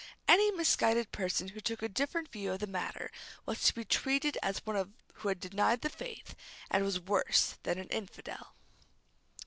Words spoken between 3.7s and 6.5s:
be treated as one who had denied the faith,